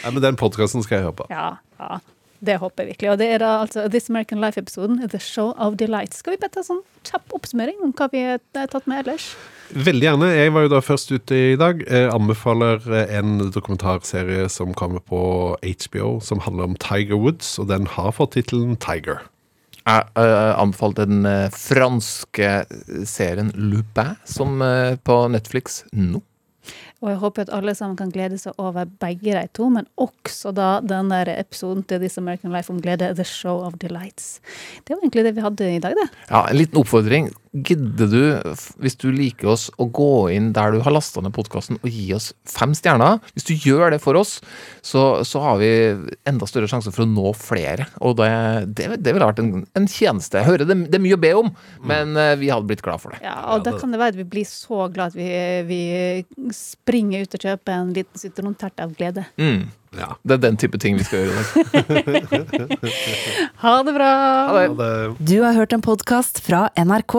[0.02, 1.28] Ja, men den podkasten skal jeg høre på.
[1.30, 2.00] Ja, ja.
[2.40, 3.10] Det håper jeg virkelig.
[3.12, 6.16] Og det er da altså This American Life-episoden, The Show of Delight.
[6.16, 9.32] Skal vi bare ta sånn kjapp oppsummering om hva vi har tatt med ellers?
[9.70, 10.30] Veldig gjerne.
[10.34, 11.84] Jeg var jo da først ute i dag.
[11.84, 15.20] Jeg anbefaler eh, en dokumentarserie som kommer på
[15.60, 19.20] HBO, som handler om Tiger Woods, og den har fått tittelen Tiger.
[19.80, 22.50] Jeg uh, anbefalte den eh, franske
[23.08, 26.20] serien Lupin, som eh, på Netflix nå.
[27.00, 30.52] Og jeg håper at alle sammen kan glede seg over begge de to, men også
[30.52, 34.40] da den der episoden til This American Life om glede, The Show of Delights.
[34.84, 36.08] Det var egentlig det vi hadde i dag, det.
[36.28, 37.30] Ja, En liten oppfordring.
[37.50, 41.80] Gidder du, hvis du liker oss, å gå inn der du har lasta ned podkasten
[41.80, 43.18] og gi oss fem stjerner?
[43.34, 44.36] Hvis du gjør det for oss,
[44.86, 45.70] så, så har vi
[46.30, 47.88] enda større sjanse for å nå flere.
[48.06, 48.30] Og det,
[48.78, 50.38] det, det ville vært en, en tjeneste.
[50.38, 51.50] Jeg hører det, det er mye å be om,
[51.90, 53.24] men eh, vi hadde blitt glad for det.
[53.26, 55.28] Ja, og da kan det være at vi blir så glad at vi,
[55.66, 59.26] vi springer ut og kjøper en liten sitrontert av glede.
[59.40, 59.66] Mm.
[59.90, 62.78] Det er den type ting vi skal gjøre i dag.
[63.64, 64.14] Ha det bra!
[65.18, 67.18] Du har hørt en podkast fra NRK.